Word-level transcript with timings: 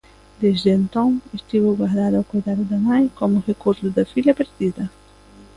Desde 0.43 0.69
entón, 0.79 1.11
estivo 1.39 1.77
gardada 1.81 2.15
ao 2.17 2.27
coidado 2.31 2.63
da 2.71 2.79
nai 2.87 3.03
como 3.19 3.45
recordo 3.51 3.87
da 3.97 4.09
filla 4.13 4.37
perdida. 4.39 4.83